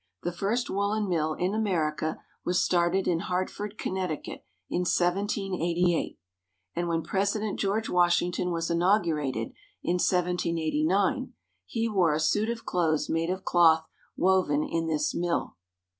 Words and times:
The 0.23 0.31
first 0.31 0.65
w^oolen 0.67 1.07
mill 1.07 1.35
in 1.35 1.53
Amer 1.53 1.93
ica 1.95 2.17
was 2.43 2.59
started 2.59 3.07
in 3.07 3.19
Hartford, 3.19 3.77
Connecticut, 3.77 4.43
in 4.67 4.79
1788; 4.79 6.17
and 6.75 6.87
when 6.87 7.03
President 7.03 7.59
George 7.59 7.87
Washington 7.87 8.49
was 8.49 8.71
inaugurated, 8.71 9.53
in 9.83 9.97
1789, 10.01 11.33
he 11.67 11.87
wore 11.87 12.15
a 12.15 12.19
suit 12.19 12.49
of 12.49 12.65
clothes 12.65 13.09
made 13.11 13.29
of 13.29 13.45
cloth 13.45 13.85
woven 14.17 14.63
in 14.63 14.87
this 14.87 15.13
mill. 15.13 15.55